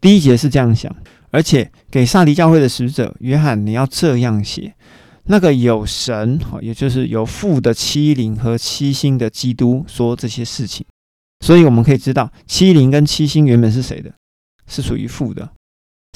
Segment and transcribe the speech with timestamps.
[0.00, 0.94] 第一节是这样想，
[1.30, 4.74] 而且给萨迪教会的使者约翰，你要这样写：
[5.24, 10.86] 那个有神，哈，也就是有父的七灵和七星的基督说这些事情。
[11.44, 14.12] 所以我们可以知道，七灵跟七星原本是谁的？
[14.68, 15.50] 是属于父的，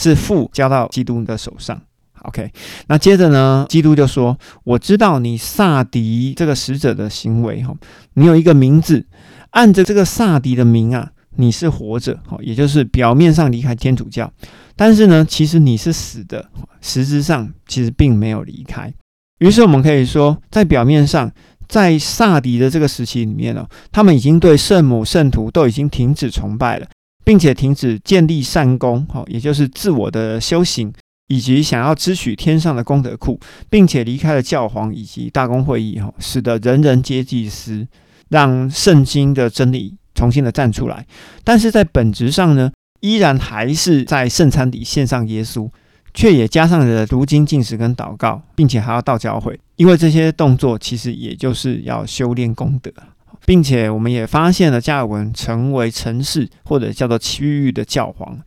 [0.01, 1.80] 是父交到基督的手上。
[2.23, 2.53] OK，
[2.87, 7.75] 那接着呢，基督就说：“我知道你萨迪这个使者的行为，哈，
[8.14, 9.05] 你有一个名字，
[9.51, 14.30] 按着这个萨迪的名啊。”你是活着，哈，也就是表面上离开天主教，
[14.77, 18.93] 但是呢，其实你是死的，实质上其实并没有离开。
[19.39, 21.33] 于是我们可以说，在表面上，
[21.69, 26.87] 在萨迪的这个时期里面呢，他们已经对圣母、圣徒都已经停止崇拜了，
[27.25, 30.92] 并且停止建立善功，哈，也就是自我的修行，
[31.28, 37.89] 以及想要支取天上的功德库，并且离开了教皇以及大公会议，哈，使得人人皆祭司，
[38.28, 39.97] 让圣经的真理。
[40.15, 41.07] 重新的站出来，
[41.45, 42.70] 但是在本质上呢，
[43.01, 45.69] 依然还是在圣餐底献上耶稣，
[46.14, 52.92] 却也加上了读经、进食跟祷告，并且还要到教会，因为这些动作其实也就是要修炼功德，
[53.45, 58.39] 并且我们也发现了加尔文成为城市或者叫做区域的教皇，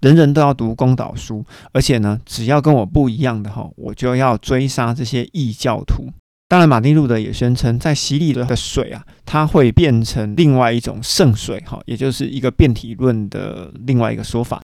[0.00, 6.08] 人人都要读公祷书，而且呢，只要跟我不一样的哈，我就要追杀这些异教徒。
[6.52, 14.60] 当然，马丁路德也宣称，在洗礼的水啊，它会变成另外一种圣水，哈，也就是一个变体论的另外一个说法。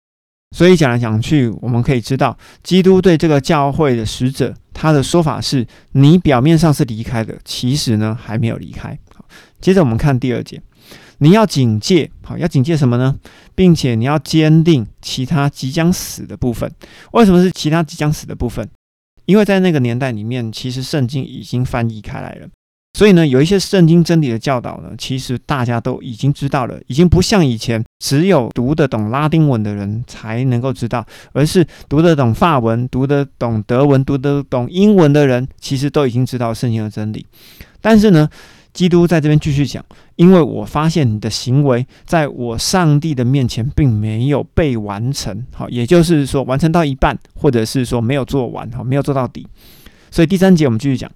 [0.55, 8.97] 所以讲来讲去，我们可以知道，基督对这个教会的使者，他的说法是：你表面上是离开的，其实呢还没有离开。
[9.13, 9.25] 好，
[9.59, 10.61] 接着我们看第二节，
[11.17, 13.13] 你要警戒，好，要警戒什么呢？
[13.55, 16.71] 并且你要坚定其他即将死的部分。
[17.11, 18.65] 为什么是其他即将死的部分？
[19.25, 22.47] 因为在那个年代里面，其实圣经已经翻译开来了，
[22.97, 37.25] 所以呢，有一些圣经真理的教导呢，其实大家都已经知道了，已经不像以前只有读得懂拉丁文的人才能够知道，而是读得懂法文、读得懂德文、读得懂英文的人，其实都已经知道圣经的真理。
[37.81, 38.29] 但是呢，
[38.73, 39.85] 基督在这边继续讲，
[40.15, 49.47] 因为我发现你的行为在我上帝的面前并没有被完成，好，也就是说完成到一半，或者是说没有做完，好，没有做到底。
[50.09, 51.11] 所以第三节我们继续讲，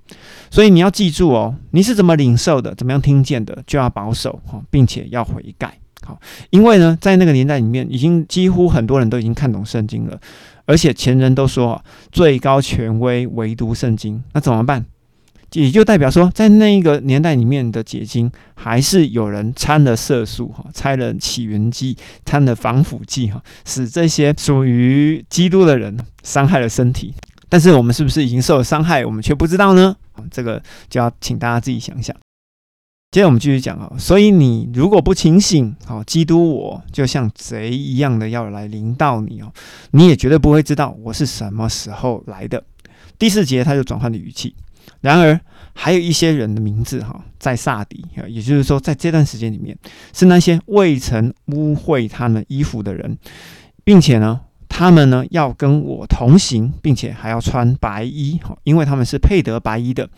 [0.49, 6.19] 所以你要记住哦，你是怎么领受的，怎么样听见的，就要保守哈，并且要悔改，好，
[6.49, 10.19] 因为呢，在那个年代里面，已经几乎很多人都已经看懂圣经了，
[10.65, 14.83] 而且前人都说最高权威唯独圣经，那怎么办？
[15.53, 27.13] 也就代表说，在那一个年代里面的结晶，还是有人掺了色素哈，掺了起源剂，掺了防腐剂哈，使这些属于基督的人伤害了身体。
[27.49, 29.95] 但是我们是不是已经受了伤害，我们却不知道呢？
[30.29, 32.13] 这个就要请大家自己想想。
[33.09, 39.49] 接着我们继续讲啊，所以你如果不清醒，好，基督我就像贼一样的要来临到你哦，
[39.91, 42.61] 你也绝对不会知道我是什么时候来的。
[43.17, 44.53] 第四节他就转换了语气。
[45.01, 45.39] 然而，
[45.73, 49.77] 还有一些人的名字哈，在萨迪也就是说，在这段时间里面，
[50.13, 53.17] 是那些未曾污秽他们衣服的人，
[53.83, 60.09] 并且呢，他们呢要跟我同行，并且还要穿白衣哈，因为他们是配得白衣的。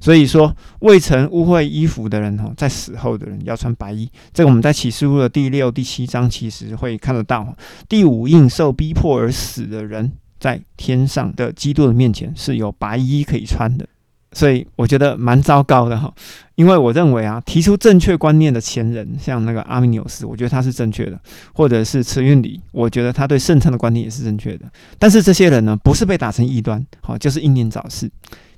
[0.00, 4.10] 所以说，未曾污秽衣服的人哈，在死后的人要穿白衣。
[4.34, 7.54] 这个我们在启示录的第六、第七章其实会看得到。
[7.88, 13.86] 第五印受逼迫而死的人，在天上的基督的面前是有白衣可以穿的。
[14.34, 16.12] 所以我觉得蛮糟糕的哈，
[16.56, 21.18] 因为我认为啊，提出正确观念的前人，像那个阿米纽斯，我觉得他是正确的，
[21.52, 24.66] 或者是慈运里，我觉得他对圣餐的观念也是正确的。
[24.98, 28.10] 但是这些人呢，不是被打成异端，好，就是英年早逝。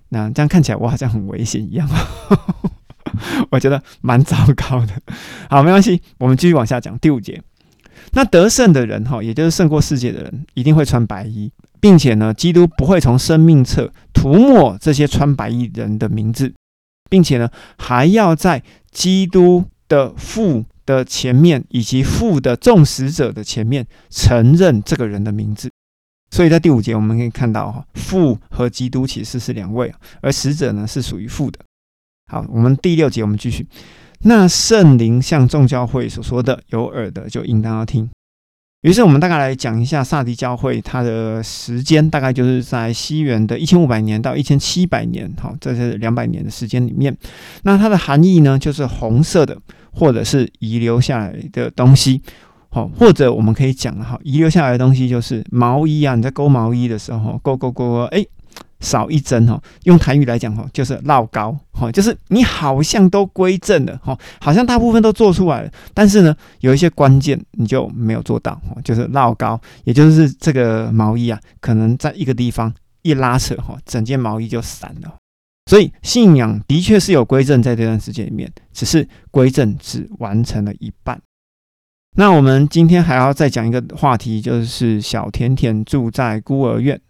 [0.09, 1.89] 那这样看起来我好像很危险一样，
[3.51, 4.93] 我觉得蛮糟糕的。
[5.51, 7.43] 好，没关系，我们继续往下讲第五节。
[8.13, 11.51] 那得胜的人哈，也就是胜过世界的人，一定会穿白衣。
[11.79, 16.53] 并且呢，基督不会从生命册涂抹这些穿白衣人的名字，
[17.11, 25.71] 并且呢，还要在基督的父的前面以及父的众使者的前面承认这个人的名字。
[26.31, 31.61] 所以在第五节我们可以看到，哈，父和基督其实是两位，而使者呢是属于父的。
[32.33, 33.65] 好，我们第六节我们继续。
[34.21, 38.09] 那圣灵像众教会所说的，有耳的就应当要听。
[38.83, 47.17] 于是我们大概来讲一下萨迪教会它的时间，大概就是在西元的一千五百年到一千七百年，好，这是两百年的时间里面。
[47.63, 49.59] 那它的含义呢，就是红色的，
[49.93, 52.23] 或者是遗留下来的东西，
[52.69, 58.25] 好，或者我们可以讲哈，遗留下来的东西就是毛衣啊，你在勾毛衣的时候，勾勾勾勾，哎，
[58.81, 75.15] 少一针哈，用台语来讲哈，就是绕高哈，就是你好像都归正了哈，好像大部分都做出来了，但是呢，有一些关键你就没有做到哈，就是绕高，也就是这个毛衣啊，可能在一个地方一拉扯哈，整件毛衣就散了。
[75.71, 81.21] 所以信仰的确是有归正在这段时间里面，只是归正只完成了一半。
[82.17, 87.01] 那我们今天还要再讲一个话题，就是小甜甜住在孤儿院。